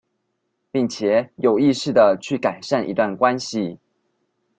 [0.71, 3.77] 並且有意識地去改善一段關係